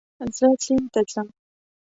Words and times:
زه 0.37 0.47
سیند 0.63 0.87
ته 0.93 1.01
ځم 1.11 1.27